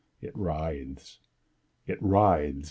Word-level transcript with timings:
It 0.19 0.35
writhes!—it 0.35 2.01
writhes! 2.01 2.57